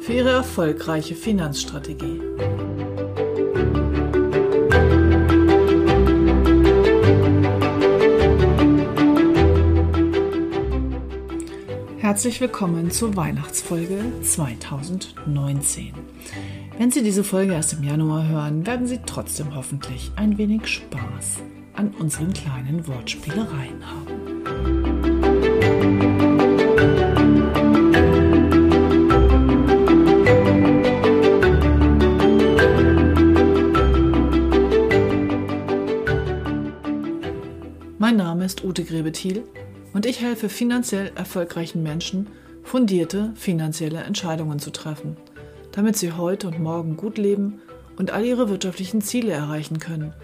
für 0.00 0.12
Ihre 0.12 0.30
erfolgreiche 0.30 1.14
Finanzstrategie. 1.14 2.20
Herzlich 11.98 12.40
willkommen 12.40 12.90
zur 12.90 13.16
Weihnachtsfolge 13.16 14.00
2019. 14.22 15.92
Wenn 16.78 16.90
Sie 16.90 17.02
diese 17.02 17.22
Folge 17.22 17.52
erst 17.52 17.74
im 17.74 17.84
Januar 17.84 18.26
hören, 18.26 18.66
werden 18.66 18.86
Sie 18.86 19.00
trotzdem 19.04 19.54
hoffentlich 19.54 20.10
ein 20.16 20.38
wenig 20.38 20.66
Spaß 20.66 21.42
an 21.74 21.94
unseren 21.98 22.32
kleinen 22.32 22.86
Wortspielereien 22.88 23.86
haben. 23.86 24.17
Ist 38.98 39.02
Ute 39.02 39.02
Grebethiel 39.02 39.44
und 39.92 40.06
ich 40.06 40.20
helfe 40.20 40.48
finanziell 40.48 41.12
erfolgreichen 41.14 41.82
Menschen, 41.82 42.28
fundierte 42.64 43.32
finanzielle 43.36 44.00
Entscheidungen 44.00 44.58
zu 44.58 44.70
treffen, 44.70 45.16
damit 45.72 45.96
sie 45.96 46.12
heute 46.12 46.48
und 46.48 46.58
morgen 46.58 46.96
gut 46.96 47.16
leben 47.16 47.60
und 47.96 48.10
all 48.10 48.24
ihre 48.24 48.48
wirtschaftlichen 48.48 49.00
Ziele 49.00 49.32
erreichen 49.32 49.78
können, 49.78 50.14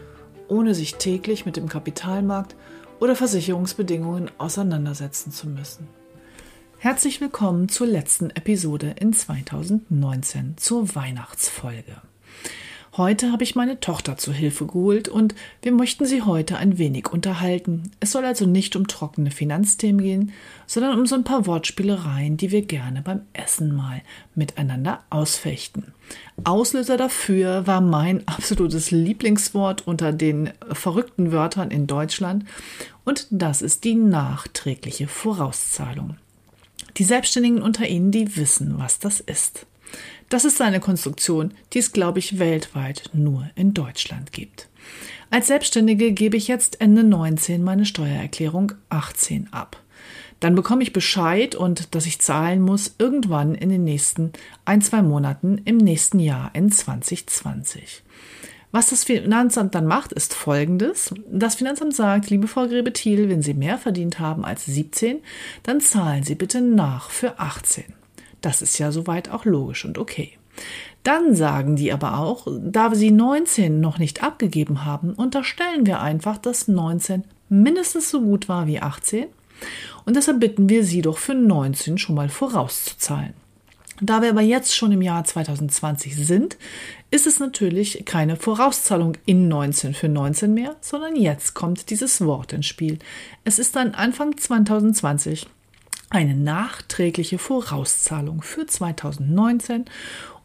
ohne 0.48 0.74
sich 0.74 0.96
täglich 0.96 1.46
mit 1.46 1.56
dem 1.56 1.68
Kapitalmarkt 1.68 2.56
oder 3.00 3.16
Versicherungsbedingungen 3.16 4.30
auseinandersetzen 4.38 5.30
zu 5.32 5.48
müssen. 5.48 5.88
Herzlich 6.78 7.20
willkommen 7.20 7.68
zur 7.68 7.86
letzten 7.86 8.30
Episode 8.30 8.94
in 8.98 9.12
2019, 9.12 10.56
zur 10.56 10.94
Weihnachtsfolge. 10.94 12.02
Heute 12.96 13.32
habe 13.32 13.42
ich 13.42 13.56
meine 13.56 13.80
Tochter 13.80 14.16
zu 14.18 14.32
Hilfe 14.32 14.66
geholt 14.66 15.08
und 15.08 15.34
wir 15.62 15.72
möchten 15.72 16.06
sie 16.06 16.22
heute 16.22 16.58
ein 16.58 16.78
wenig 16.78 17.08
unterhalten. 17.12 17.90
Es 17.98 18.12
soll 18.12 18.24
also 18.24 18.46
nicht 18.46 18.76
um 18.76 18.86
trockene 18.86 19.32
Finanzthemen 19.32 20.00
gehen, 20.00 20.32
sondern 20.68 21.00
um 21.00 21.04
so 21.04 21.16
ein 21.16 21.24
paar 21.24 21.44
Wortspielereien, 21.44 22.36
die 22.36 22.52
wir 22.52 22.62
gerne 22.62 23.02
beim 23.02 23.22
Essen 23.32 23.74
mal 23.74 24.00
miteinander 24.36 25.02
ausfechten. 25.10 25.92
Auslöser 26.44 26.96
dafür 26.96 27.66
war 27.66 27.80
mein 27.80 28.28
absolutes 28.28 28.92
Lieblingswort 28.92 29.88
unter 29.88 30.12
den 30.12 30.50
verrückten 30.70 31.32
Wörtern 31.32 31.72
in 31.72 31.88
Deutschland 31.88 32.44
und 33.04 33.26
das 33.30 33.60
ist 33.60 33.82
die 33.82 33.96
nachträgliche 33.96 35.08
Vorauszahlung. 35.08 36.16
Die 36.98 37.04
Selbstständigen 37.04 37.60
unter 37.60 37.88
Ihnen, 37.88 38.12
die 38.12 38.36
wissen, 38.36 38.78
was 38.78 39.00
das 39.00 39.18
ist. 39.18 39.66
Das 40.28 40.44
ist 40.44 40.60
eine 40.60 40.80
Konstruktion, 40.80 41.52
die 41.72 41.78
es, 41.78 41.92
glaube 41.92 42.18
ich, 42.18 42.38
weltweit 42.38 43.10
nur 43.12 43.48
in 43.54 43.74
Deutschland 43.74 44.32
gibt. 44.32 44.68
Als 45.30 45.48
Selbstständige 45.48 46.12
gebe 46.12 46.36
ich 46.36 46.48
jetzt 46.48 46.80
Ende 46.80 47.04
19 47.04 47.62
meine 47.62 47.86
Steuererklärung 47.86 48.72
18 48.88 49.52
ab. 49.52 49.80
Dann 50.40 50.54
bekomme 50.54 50.82
ich 50.82 50.92
Bescheid 50.92 51.54
und 51.54 51.94
dass 51.94 52.06
ich 52.06 52.20
zahlen 52.20 52.60
muss 52.60 52.96
irgendwann 52.98 53.54
in 53.54 53.70
den 53.70 53.84
nächsten 53.84 54.32
ein, 54.64 54.82
zwei 54.82 55.02
Monaten 55.02 55.60
im 55.64 55.78
nächsten 55.78 56.18
Jahr 56.18 56.50
in 56.54 56.70
2020. 56.70 58.02
Was 58.70 58.90
das 58.90 59.04
Finanzamt 59.04 59.74
dann 59.76 59.86
macht, 59.86 60.12
ist 60.12 60.34
folgendes. 60.34 61.14
Das 61.30 61.54
Finanzamt 61.54 61.94
sagt, 61.94 62.28
liebe 62.28 62.48
Frau 62.48 62.66
Grebethiel, 62.66 63.28
wenn 63.28 63.40
Sie 63.40 63.54
mehr 63.54 63.78
verdient 63.78 64.18
haben 64.18 64.44
als 64.44 64.66
17, 64.66 65.20
dann 65.62 65.80
zahlen 65.80 66.24
Sie 66.24 66.34
bitte 66.34 66.60
nach 66.60 67.10
für 67.10 67.38
18. 67.38 67.84
Das 68.44 68.60
ist 68.60 68.78
ja 68.78 68.92
soweit 68.92 69.30
auch 69.30 69.46
logisch 69.46 69.86
und 69.86 69.96
okay. 69.96 70.32
Dann 71.02 71.34
sagen 71.34 71.76
die 71.76 71.92
aber 71.94 72.18
auch, 72.18 72.46
da 72.60 72.94
sie 72.94 73.10
19 73.10 73.80
noch 73.80 73.98
nicht 73.98 74.22
abgegeben 74.22 74.84
haben, 74.84 75.14
unterstellen 75.14 75.86
wir 75.86 76.02
einfach, 76.02 76.36
dass 76.36 76.68
19 76.68 77.24
mindestens 77.48 78.10
so 78.10 78.20
gut 78.20 78.46
war 78.50 78.66
wie 78.66 78.80
18 78.80 79.28
und 80.04 80.16
deshalb 80.16 80.40
bitten 80.40 80.68
wir 80.68 80.84
sie 80.84 81.00
doch 81.00 81.16
für 81.16 81.34
19 81.34 81.96
schon 81.96 82.16
mal 82.16 82.28
vorauszuzahlen. 82.28 83.32
Da 84.02 84.20
wir 84.20 84.28
aber 84.28 84.42
jetzt 84.42 84.76
schon 84.76 84.92
im 84.92 85.00
Jahr 85.00 85.24
2020 85.24 86.14
sind, 86.14 86.58
ist 87.10 87.26
es 87.26 87.38
natürlich 87.40 88.04
keine 88.04 88.36
Vorauszahlung 88.36 89.16
in 89.24 89.48
19 89.48 89.94
für 89.94 90.10
19 90.10 90.52
mehr, 90.52 90.76
sondern 90.82 91.16
jetzt 91.16 91.54
kommt 91.54 91.88
dieses 91.88 92.20
Wort 92.20 92.52
ins 92.52 92.66
Spiel. 92.66 92.98
Es 93.44 93.58
ist 93.58 93.74
dann 93.74 93.94
Anfang 93.94 94.36
2020 94.36 95.46
eine 96.10 96.34
nachträgliche 96.34 97.38
Vorauszahlung 97.38 98.42
für 98.42 98.66
2019 98.66 99.86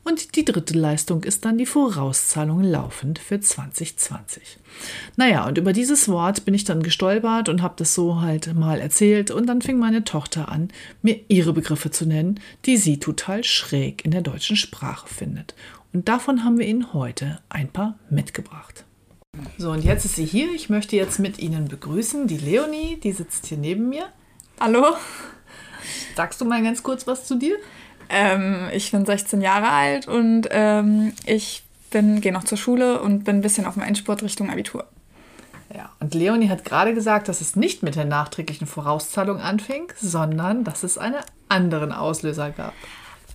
und 0.03 0.35
die 0.35 0.45
dritte 0.45 0.77
Leistung 0.77 1.23
ist 1.23 1.45
dann 1.45 1.57
die 1.57 1.65
Vorauszahlung 1.65 2.63
laufend 2.63 3.19
für 3.19 3.39
2020. 3.39 4.57
Naja, 5.17 5.45
und 5.45 5.57
über 5.57 5.73
dieses 5.73 6.07
Wort 6.07 6.45
bin 6.45 6.53
ich 6.53 6.63
dann 6.63 6.81
gestolpert 6.81 7.49
und 7.49 7.61
habe 7.61 7.75
das 7.77 7.93
so 7.93 8.21
halt 8.21 8.55
mal 8.55 8.79
erzählt 8.79 9.29
und 9.29 9.45
dann 9.45 9.61
fing 9.61 9.77
meine 9.77 10.03
Tochter 10.03 10.49
an, 10.49 10.69
mir 11.01 11.19
ihre 11.27 11.53
Begriffe 11.53 11.91
zu 11.91 12.05
nennen, 12.05 12.39
die 12.65 12.77
sie 12.77 12.97
total 12.97 13.43
schräg 13.43 14.03
in 14.03 14.11
der 14.11 14.21
deutschen 14.21 14.55
Sprache 14.55 15.07
findet. 15.07 15.53
Und 15.93 16.07
davon 16.07 16.43
haben 16.43 16.57
wir 16.57 16.67
Ihnen 16.67 16.93
heute 16.93 17.39
ein 17.49 17.67
paar 17.67 17.99
mitgebracht. 18.09 18.85
So, 19.57 19.71
und 19.71 19.83
jetzt 19.83 20.05
ist 20.05 20.15
sie 20.15 20.25
hier. 20.25 20.51
Ich 20.53 20.69
möchte 20.69 20.95
jetzt 20.95 21.19
mit 21.19 21.39
Ihnen 21.39 21.67
begrüßen 21.67 22.27
die 22.27 22.37
Leonie, 22.37 22.97
die 23.03 23.11
sitzt 23.11 23.47
hier 23.47 23.57
neben 23.57 23.89
mir. 23.89 24.07
Hallo. 24.61 24.97
Sagst 26.17 26.41
du 26.41 26.45
mal 26.45 26.61
ganz 26.61 26.83
kurz 26.83 27.07
was 27.07 27.23
zu 27.23 27.35
dir? 27.35 27.55
Ähm, 28.09 28.67
ich 28.73 28.91
bin 28.91 29.05
16 29.05 29.39
Jahre 29.39 29.69
alt 29.69 30.05
und 30.05 30.49
ähm, 30.51 31.13
ich 31.25 31.63
gehe 31.91 32.33
noch 32.33 32.43
zur 32.43 32.57
Schule 32.57 33.01
und 33.01 33.23
bin 33.23 33.37
ein 33.37 33.41
bisschen 33.41 33.65
auf 33.65 33.75
dem 33.75 33.83
Endspurt 33.83 34.21
Richtung 34.21 34.49
Abitur. 34.49 34.85
Ja, 35.73 35.89
und 36.01 36.13
Leonie 36.13 36.49
hat 36.49 36.65
gerade 36.65 36.93
gesagt, 36.93 37.29
dass 37.29 37.39
es 37.39 37.55
nicht 37.55 37.83
mit 37.83 37.95
der 37.95 38.03
nachträglichen 38.03 38.67
Vorauszahlung 38.67 39.39
anfing, 39.39 39.93
sondern 39.95 40.65
dass 40.65 40.83
es 40.83 40.97
einen 40.97 41.21
anderen 41.47 41.93
Auslöser 41.93 42.49
gab. 42.49 42.73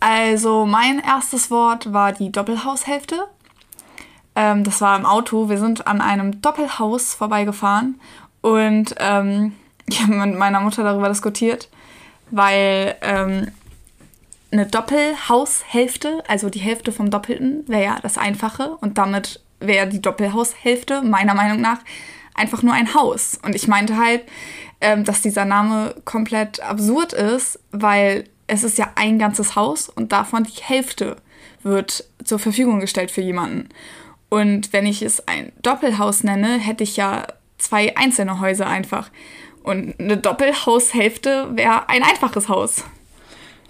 Also 0.00 0.66
mein 0.66 0.98
erstes 0.98 1.50
Wort 1.50 1.94
war 1.94 2.12
die 2.12 2.30
Doppelhaushälfte. 2.30 3.16
Ähm, 4.36 4.62
das 4.62 4.82
war 4.82 4.98
im 4.98 5.06
Auto. 5.06 5.48
Wir 5.48 5.58
sind 5.58 5.86
an 5.86 6.02
einem 6.02 6.42
Doppelhaus 6.42 7.14
vorbeigefahren 7.14 7.98
und 8.42 8.94
ähm, 8.98 9.54
ich 9.86 10.00
habe 10.02 10.14
mit 10.14 10.38
meiner 10.38 10.60
Mutter 10.60 10.82
darüber 10.82 11.08
diskutiert, 11.08 11.68
weil 12.30 12.96
ähm, 13.02 13.48
eine 14.50 14.66
Doppelhaushälfte, 14.66 16.22
also 16.28 16.48
die 16.48 16.60
Hälfte 16.60 16.92
vom 16.92 17.10
Doppelten, 17.10 17.68
wäre 17.68 17.84
ja 17.84 17.98
das 18.00 18.18
Einfache 18.18 18.76
und 18.80 18.98
damit 18.98 19.40
wäre 19.60 19.88
die 19.88 20.00
Doppelhaushälfte 20.00 21.02
meiner 21.02 21.34
Meinung 21.34 21.60
nach 21.60 21.78
einfach 22.34 22.62
nur 22.62 22.74
ein 22.74 22.94
Haus. 22.94 23.38
Und 23.42 23.54
ich 23.54 23.68
meinte 23.68 23.96
halt, 23.96 24.22
ähm, 24.80 25.04
dass 25.04 25.22
dieser 25.22 25.44
Name 25.44 25.94
komplett 26.04 26.60
absurd 26.60 27.12
ist, 27.12 27.58
weil 27.70 28.24
es 28.46 28.64
ist 28.64 28.78
ja 28.78 28.92
ein 28.96 29.18
ganzes 29.18 29.56
Haus 29.56 29.88
und 29.88 30.12
davon 30.12 30.44
die 30.44 30.62
Hälfte 30.62 31.16
wird 31.62 32.04
zur 32.22 32.38
Verfügung 32.38 32.80
gestellt 32.80 33.10
für 33.10 33.22
jemanden. 33.22 33.68
Und 34.28 34.72
wenn 34.72 34.86
ich 34.86 35.02
es 35.02 35.26
ein 35.28 35.52
Doppelhaus 35.62 36.24
nenne, 36.24 36.58
hätte 36.58 36.84
ich 36.84 36.96
ja 36.96 37.26
zwei 37.58 37.96
einzelne 37.96 38.40
Häuser 38.40 38.66
einfach. 38.66 39.10
Und 39.64 39.98
eine 39.98 40.18
Doppelhaushälfte 40.18 41.48
wäre 41.54 41.88
ein 41.88 42.02
einfaches 42.02 42.48
Haus. 42.48 42.84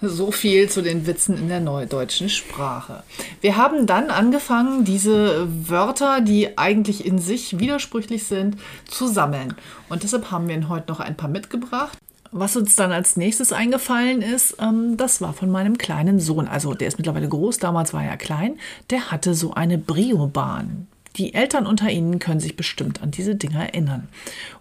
So 0.01 0.29
viel 0.29 0.69
zu 0.69 0.81
den 0.81 1.07
Witzen 1.07 1.37
in 1.37 1.47
der 1.47 1.61
neudeutschen 1.61 2.27
Sprache. 2.27 3.03
Wir 3.39 3.55
haben 3.55 3.87
dann 3.87 4.09
angefangen, 4.09 4.83
diese 4.83 5.47
Wörter, 5.69 6.19
die 6.19 6.57
eigentlich 6.57 7.05
in 7.05 7.17
sich 7.17 7.59
widersprüchlich 7.59 8.25
sind, 8.25 8.57
zu 8.85 9.07
sammeln. 9.07 9.55
Und 9.87 10.03
deshalb 10.03 10.31
haben 10.31 10.49
wir 10.49 10.55
Ihnen 10.55 10.67
heute 10.67 10.91
noch 10.91 10.99
ein 10.99 11.15
paar 11.15 11.29
mitgebracht. 11.29 11.97
Was 12.31 12.57
uns 12.57 12.75
dann 12.75 12.91
als 12.91 13.15
nächstes 13.15 13.53
eingefallen 13.53 14.21
ist, 14.21 14.57
ähm, 14.59 14.97
das 14.97 15.21
war 15.21 15.31
von 15.31 15.49
meinem 15.49 15.77
kleinen 15.77 16.19
Sohn. 16.19 16.49
Also 16.49 16.73
der 16.73 16.89
ist 16.89 16.97
mittlerweile 16.97 17.29
groß, 17.29 17.59
damals 17.59 17.93
war 17.93 18.03
er 18.03 18.17
klein. 18.17 18.59
Der 18.89 19.11
hatte 19.11 19.33
so 19.33 19.53
eine 19.53 19.77
Brio-Bahn. 19.77 20.87
Die 21.17 21.33
Eltern 21.33 21.65
unter 21.65 21.89
Ihnen 21.89 22.19
können 22.19 22.41
sich 22.41 22.57
bestimmt 22.57 23.01
an 23.01 23.11
diese 23.11 23.35
Dinger 23.35 23.61
erinnern. 23.61 24.09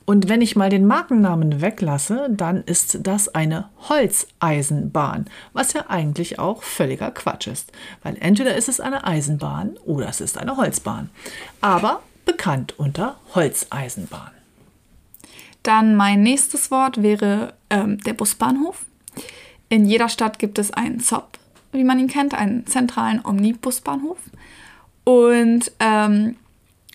Und 0.05 0.29
wenn 0.29 0.41
ich 0.41 0.55
mal 0.55 0.71
den 0.71 0.87
Markennamen 0.87 1.61
weglasse, 1.61 2.29
dann 2.31 2.62
ist 2.62 3.01
das 3.03 3.35
eine 3.35 3.69
Holzeisenbahn, 3.89 5.27
was 5.53 5.73
ja 5.73 5.87
eigentlich 5.89 6.39
auch 6.39 6.62
völliger 6.62 7.11
Quatsch 7.11 7.49
ist. 7.49 7.73
Weil 8.03 8.17
entweder 8.21 8.55
ist 8.55 8.69
es 8.69 8.79
eine 8.79 9.05
Eisenbahn 9.05 9.77
oder 9.85 10.09
es 10.09 10.21
ist 10.21 10.39
eine 10.39 10.56
Holzbahn. 10.56 11.11
Aber 11.61 12.03
bekannt 12.25 12.79
unter 12.79 13.17
Holzeisenbahn. 13.35 14.31
Dann 15.65 15.97
mein 15.97 16.23
nächstes 16.23 16.71
Wort 16.71 17.03
wäre 17.03 17.55
ähm, 17.71 17.99
der 17.99 18.12
Busbahnhof. 18.12 18.85
In 19.71 19.87
jeder 19.87 20.09
Stadt 20.09 20.39
gibt 20.39 20.59
es 20.59 20.73
einen 20.73 21.00
ZOP, 21.00 21.39
wie 21.73 21.85
man 21.85 21.99
ihn 21.99 22.07
kennt, 22.07 22.35
einen 22.35 22.67
zentralen 22.67 23.25
Omnibusbahnhof. 23.25 24.19
Und 25.05 25.73
ähm, 25.81 26.37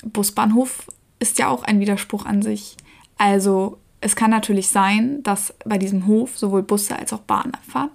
Busbahnhof 0.04 0.88
ist 1.20 1.40
ja 1.40 1.50
auch 1.50 1.64
ein 1.64 1.80
Widerspruch 1.80 2.26
an 2.26 2.42
sich. 2.42 2.78
Also 3.18 3.78
es 4.02 4.16
kann 4.16 4.32
natürlich 4.32 4.70
sein, 4.70 5.22
dass 5.24 5.54
bei 5.66 5.78
diesem 5.78 6.08
Hof 6.08 6.38
sowohl 6.38 6.64
Busse 6.64 6.98
als 6.98 7.12
auch 7.12 7.20
Bahnen 7.20 7.54
abfahren. 7.54 7.90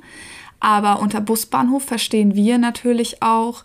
Aber 0.60 1.00
unter 1.00 1.20
Busbahnhof 1.20 1.84
verstehen 1.84 2.34
wir 2.34 2.58
natürlich 2.58 3.22
auch 3.22 3.64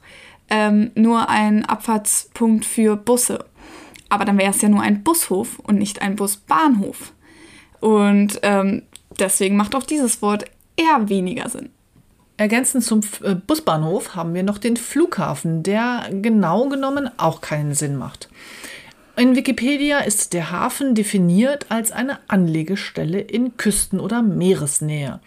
ähm, 0.49 0.91
nur 0.95 1.29
einen 1.29 1.65
Abfahrtspunkt 1.65 2.65
für 2.65 2.95
Busse. 2.95 3.45
Aber 4.09 4.25
dann 4.25 4.37
wäre 4.37 4.51
es 4.51 4.61
ja 4.61 4.69
nur 4.69 4.81
ein 4.81 5.03
Bushof 5.03 5.59
und 5.59 5.77
nicht 5.77 6.01
ein 6.01 6.15
Busbahnhof. 6.15 7.13
Und 7.79 8.39
ähm, 8.41 8.83
deswegen 9.19 9.55
macht 9.55 9.75
auch 9.75 9.83
dieses 9.83 10.21
Wort 10.21 10.45
eher 10.75 11.09
weniger 11.09 11.47
Sinn. 11.49 11.69
Ergänzend 12.39 12.85
zum 12.85 13.01
äh, 13.21 13.35
Busbahnhof 13.35 14.15
haben 14.15 14.33
wir 14.33 14.43
noch 14.43 14.59
den 14.59 14.77
Flughafen, 14.77 15.61
der 15.61 16.09
genau 16.09 16.69
genommen 16.69 17.11
auch 17.17 17.41
keinen 17.41 17.73
Sinn 17.75 17.97
macht. 17.97 18.29
In 19.17 19.35
Wikipedia 19.35 19.99
ist 19.99 20.31
der 20.31 20.49
Hafen 20.49 20.95
definiert 20.95 21.65
als 21.67 21.91
eine 21.91 22.17
Anlegestelle 22.29 23.19
in 23.19 23.57
Küsten- 23.57 23.99
oder 23.99 24.21
Meeresnähe. 24.21 25.19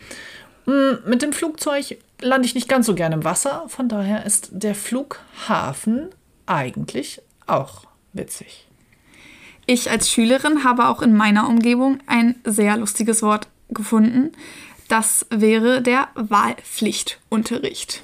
Hm, 0.64 1.00
mit 1.06 1.20
dem 1.20 1.34
Flugzeug 1.34 1.98
lande 2.22 2.46
ich 2.46 2.54
nicht 2.54 2.70
ganz 2.70 2.86
so 2.86 2.94
gerne 2.94 3.16
im 3.16 3.24
Wasser, 3.24 3.64
von 3.68 3.90
daher 3.90 4.24
ist 4.24 4.48
der 4.50 4.74
Flughafen 4.74 6.08
eigentlich 6.46 7.20
auch 7.46 7.82
witzig. 8.14 8.66
Ich 9.66 9.90
als 9.90 10.10
Schülerin 10.10 10.64
habe 10.64 10.88
auch 10.88 11.02
in 11.02 11.14
meiner 11.14 11.46
Umgebung 11.46 11.98
ein 12.06 12.36
sehr 12.44 12.78
lustiges 12.78 13.20
Wort 13.20 13.48
gefunden. 13.68 14.32
Das 14.92 15.24
wäre 15.30 15.80
der 15.80 16.08
Wahlpflichtunterricht. 16.16 18.02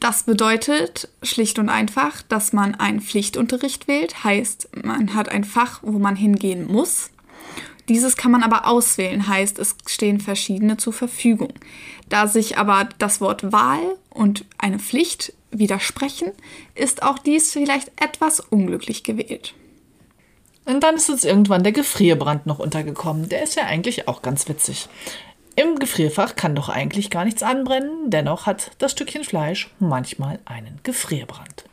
Das 0.00 0.24
bedeutet 0.24 1.08
schlicht 1.22 1.60
und 1.60 1.68
einfach, 1.68 2.20
dass 2.22 2.52
man 2.52 2.74
einen 2.74 3.00
Pflichtunterricht 3.00 3.86
wählt, 3.86 4.24
heißt, 4.24 4.70
man 4.82 5.14
hat 5.14 5.28
ein 5.28 5.44
Fach, 5.44 5.84
wo 5.84 6.00
man 6.00 6.16
hingehen 6.16 6.66
muss. 6.66 7.10
Dieses 7.88 8.16
kann 8.16 8.32
man 8.32 8.42
aber 8.42 8.66
auswählen, 8.66 9.28
heißt, 9.28 9.60
es 9.60 9.76
stehen 9.86 10.18
verschiedene 10.18 10.78
zur 10.78 10.92
Verfügung. 10.92 11.52
Da 12.08 12.26
sich 12.26 12.58
aber 12.58 12.88
das 12.98 13.20
Wort 13.20 13.52
Wahl 13.52 13.94
und 14.10 14.44
eine 14.58 14.80
Pflicht 14.80 15.32
widersprechen, 15.52 16.32
ist 16.74 17.04
auch 17.04 17.20
dies 17.20 17.52
vielleicht 17.52 17.92
etwas 18.02 18.40
unglücklich 18.40 19.04
gewählt. 19.04 19.54
Und 20.64 20.80
dann 20.82 20.96
ist 20.96 21.08
uns 21.08 21.22
irgendwann 21.22 21.62
der 21.62 21.70
Gefrierbrand 21.70 22.46
noch 22.46 22.58
untergekommen. 22.58 23.28
Der 23.28 23.44
ist 23.44 23.54
ja 23.54 23.66
eigentlich 23.66 24.08
auch 24.08 24.22
ganz 24.22 24.48
witzig. 24.48 24.88
Im 25.56 25.78
Gefrierfach 25.78 26.34
kann 26.34 26.54
doch 26.54 26.68
eigentlich 26.68 27.10
gar 27.10 27.24
nichts 27.24 27.42
anbrennen, 27.42 28.10
dennoch 28.10 28.46
hat 28.46 28.72
das 28.78 28.92
Stückchen 28.92 29.24
Fleisch 29.24 29.70
manchmal 29.78 30.40
einen 30.46 30.80
Gefrierbrand. 30.82 31.64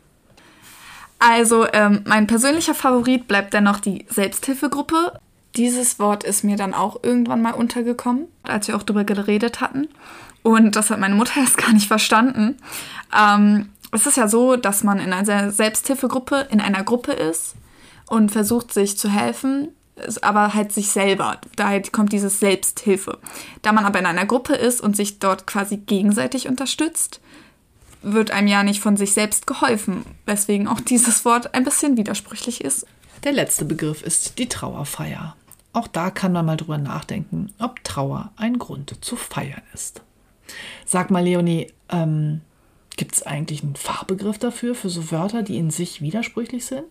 Also 1.18 1.66
ähm, 1.72 2.02
mein 2.04 2.26
persönlicher 2.26 2.74
Favorit 2.74 3.28
bleibt 3.28 3.54
dennoch 3.54 3.80
die 3.80 4.06
Selbsthilfegruppe. 4.08 5.18
Dieses 5.56 5.98
Wort 5.98 6.24
ist 6.24 6.42
mir 6.42 6.56
dann 6.56 6.74
auch 6.74 7.02
irgendwann 7.02 7.42
mal 7.42 7.54
untergekommen, 7.54 8.26
als 8.42 8.68
wir 8.68 8.76
auch 8.76 8.82
darüber 8.82 9.04
geredet 9.04 9.60
hatten. 9.60 9.88
Und 10.42 10.74
das 10.74 10.90
hat 10.90 10.98
meine 10.98 11.14
Mutter 11.14 11.36
erst 11.40 11.58
gar 11.58 11.72
nicht 11.72 11.88
verstanden. 11.88 12.56
Ähm, 13.16 13.70
es 13.92 14.06
ist 14.06 14.16
ja 14.16 14.26
so, 14.26 14.56
dass 14.56 14.84
man 14.84 14.98
in 14.98 15.12
einer 15.12 15.50
Selbsthilfegruppe 15.50 16.48
in 16.50 16.60
einer 16.60 16.82
Gruppe 16.82 17.12
ist 17.12 17.54
und 18.06 18.30
versucht 18.30 18.72
sich 18.72 18.96
zu 18.96 19.08
helfen 19.08 19.68
aber 20.22 20.54
halt 20.54 20.72
sich 20.72 20.88
selber. 20.88 21.38
Daher 21.56 21.82
kommt 21.82 22.12
dieses 22.12 22.40
Selbsthilfe. 22.40 23.18
Da 23.62 23.72
man 23.72 23.84
aber 23.84 23.98
in 23.98 24.06
einer 24.06 24.26
Gruppe 24.26 24.54
ist 24.54 24.80
und 24.80 24.96
sich 24.96 25.18
dort 25.18 25.46
quasi 25.46 25.76
gegenseitig 25.76 26.48
unterstützt, 26.48 27.20
wird 28.02 28.30
einem 28.30 28.48
ja 28.48 28.62
nicht 28.62 28.80
von 28.80 28.96
sich 28.96 29.12
selbst 29.12 29.46
geholfen, 29.46 30.04
weswegen 30.26 30.66
auch 30.66 30.80
dieses 30.80 31.24
Wort 31.24 31.54
ein 31.54 31.64
bisschen 31.64 31.96
widersprüchlich 31.96 32.62
ist. 32.62 32.86
Der 33.24 33.32
letzte 33.32 33.64
Begriff 33.64 34.02
ist 34.02 34.38
die 34.38 34.48
Trauerfeier. 34.48 35.36
Auch 35.72 35.86
da 35.86 36.10
kann 36.10 36.32
man 36.32 36.44
mal 36.44 36.56
drüber 36.56 36.78
nachdenken, 36.78 37.52
ob 37.58 37.82
Trauer 37.84 38.32
ein 38.36 38.58
Grund 38.58 38.96
zu 39.00 39.16
feiern 39.16 39.62
ist. 39.72 40.02
Sag 40.84 41.10
mal, 41.10 41.24
Leonie, 41.24 41.72
ähm, 41.88 42.42
gibt 42.96 43.14
es 43.14 43.22
eigentlich 43.22 43.62
einen 43.62 43.76
Fachbegriff 43.76 44.38
dafür, 44.38 44.74
für 44.74 44.90
so 44.90 45.10
Wörter, 45.10 45.42
die 45.42 45.56
in 45.56 45.70
sich 45.70 46.02
widersprüchlich 46.02 46.66
sind? 46.66 46.84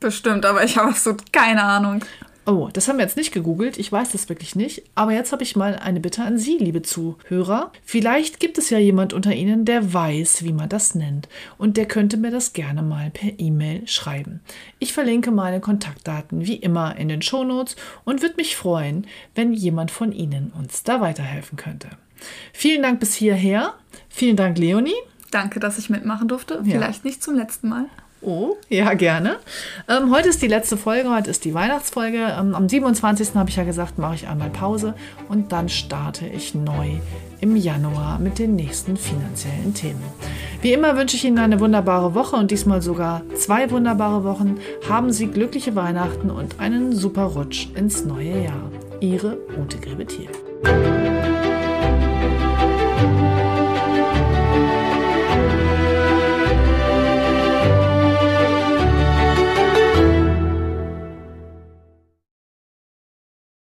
Bestimmt, 0.00 0.46
aber 0.46 0.64
ich 0.64 0.76
habe 0.76 0.90
absolut 0.90 1.32
keine 1.32 1.62
Ahnung. 1.62 2.04
Oh, 2.46 2.68
das 2.72 2.88
haben 2.88 2.98
wir 2.98 3.04
jetzt 3.04 3.16
nicht 3.16 3.32
gegoogelt. 3.32 3.78
Ich 3.78 3.90
weiß 3.90 4.12
das 4.12 4.28
wirklich 4.28 4.54
nicht. 4.54 4.82
Aber 4.94 5.12
jetzt 5.12 5.32
habe 5.32 5.42
ich 5.42 5.56
mal 5.56 5.76
eine 5.76 6.00
Bitte 6.00 6.22
an 6.22 6.36
Sie, 6.36 6.58
liebe 6.58 6.82
Zuhörer. 6.82 7.72
Vielleicht 7.84 8.38
gibt 8.38 8.58
es 8.58 8.68
ja 8.68 8.78
jemand 8.78 9.14
unter 9.14 9.32
Ihnen, 9.32 9.64
der 9.64 9.94
weiß, 9.94 10.44
wie 10.44 10.52
man 10.52 10.68
das 10.68 10.94
nennt. 10.94 11.28
Und 11.56 11.76
der 11.78 11.86
könnte 11.86 12.18
mir 12.18 12.30
das 12.30 12.52
gerne 12.52 12.82
mal 12.82 13.10
per 13.10 13.38
E-Mail 13.38 13.88
schreiben. 13.88 14.40
Ich 14.78 14.92
verlinke 14.92 15.30
meine 15.30 15.60
Kontaktdaten 15.60 16.46
wie 16.46 16.56
immer 16.56 16.96
in 16.96 17.08
den 17.08 17.22
Shownotes 17.22 17.76
und 18.04 18.20
würde 18.20 18.36
mich 18.36 18.56
freuen, 18.56 19.06
wenn 19.34 19.54
jemand 19.54 19.90
von 19.90 20.12
Ihnen 20.12 20.52
uns 20.58 20.82
da 20.82 21.00
weiterhelfen 21.00 21.56
könnte. 21.56 21.88
Vielen 22.52 22.82
Dank 22.82 23.00
bis 23.00 23.14
hierher. 23.14 23.74
Vielen 24.10 24.36
Dank, 24.36 24.58
Leonie. 24.58 24.92
Danke, 25.30 25.60
dass 25.60 25.78
ich 25.78 25.90
mitmachen 25.90 26.28
durfte. 26.28 26.62
Ja. 26.64 26.74
Vielleicht 26.74 27.04
nicht 27.04 27.22
zum 27.22 27.36
letzten 27.36 27.68
Mal. 27.68 27.86
Oh, 28.26 28.56
ja, 28.70 28.94
gerne. 28.94 29.36
Ähm, 29.86 30.10
heute 30.10 30.30
ist 30.30 30.40
die 30.40 30.48
letzte 30.48 30.78
Folge, 30.78 31.10
heute 31.14 31.30
ist 31.30 31.44
die 31.44 31.52
Weihnachtsfolge. 31.52 32.18
Ähm, 32.38 32.54
am 32.54 32.68
27. 32.68 33.34
habe 33.34 33.50
ich 33.50 33.56
ja 33.56 33.64
gesagt, 33.64 33.98
mache 33.98 34.14
ich 34.14 34.28
einmal 34.28 34.48
Pause 34.48 34.94
und 35.28 35.52
dann 35.52 35.68
starte 35.68 36.26
ich 36.26 36.54
neu 36.54 36.92
im 37.40 37.54
Januar 37.54 38.18
mit 38.18 38.38
den 38.38 38.56
nächsten 38.56 38.96
finanziellen 38.96 39.74
Themen. 39.74 40.02
Wie 40.62 40.72
immer 40.72 40.96
wünsche 40.96 41.16
ich 41.16 41.24
Ihnen 41.26 41.38
eine 41.38 41.60
wunderbare 41.60 42.14
Woche 42.14 42.36
und 42.36 42.50
diesmal 42.50 42.80
sogar 42.80 43.20
zwei 43.34 43.70
wunderbare 43.70 44.24
Wochen. 44.24 44.56
Haben 44.88 45.12
Sie 45.12 45.26
glückliche 45.26 45.76
Weihnachten 45.76 46.30
und 46.30 46.60
einen 46.60 46.94
super 46.94 47.24
Rutsch 47.24 47.68
ins 47.74 48.06
neue 48.06 48.44
Jahr. 48.44 48.70
Ihre 49.00 49.36
Ute 49.60 49.76
Grebetier. 49.78 50.30